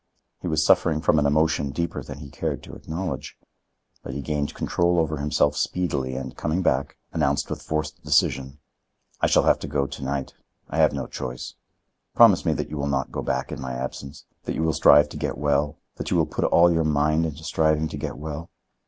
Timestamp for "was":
0.47-0.65